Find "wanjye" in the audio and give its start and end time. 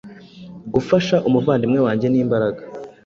1.85-2.07